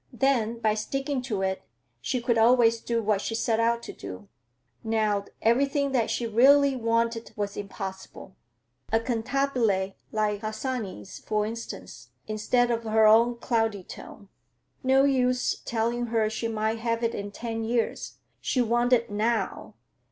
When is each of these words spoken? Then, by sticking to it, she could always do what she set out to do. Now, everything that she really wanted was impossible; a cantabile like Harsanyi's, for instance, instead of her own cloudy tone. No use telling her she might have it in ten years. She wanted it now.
Then, 0.11 0.57
by 0.59 0.73
sticking 0.73 1.21
to 1.21 1.43
it, 1.43 1.61
she 2.01 2.21
could 2.21 2.39
always 2.39 2.81
do 2.81 3.03
what 3.03 3.21
she 3.21 3.35
set 3.35 3.59
out 3.59 3.83
to 3.83 3.93
do. 3.93 4.27
Now, 4.83 5.25
everything 5.43 5.91
that 5.91 6.09
she 6.09 6.25
really 6.25 6.75
wanted 6.75 7.31
was 7.35 7.55
impossible; 7.55 8.35
a 8.91 8.99
cantabile 8.99 9.93
like 10.11 10.41
Harsanyi's, 10.41 11.19
for 11.19 11.45
instance, 11.45 12.09
instead 12.25 12.71
of 12.71 12.81
her 12.83 13.05
own 13.05 13.37
cloudy 13.37 13.83
tone. 13.83 14.29
No 14.81 15.03
use 15.03 15.57
telling 15.65 16.07
her 16.07 16.31
she 16.31 16.47
might 16.47 16.79
have 16.79 17.03
it 17.03 17.13
in 17.13 17.29
ten 17.29 17.63
years. 17.63 18.13
She 18.39 18.59
wanted 18.59 19.01
it 19.01 19.11
now. 19.11 19.75